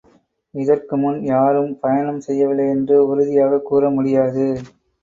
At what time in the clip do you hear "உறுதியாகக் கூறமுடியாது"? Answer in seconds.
3.07-4.47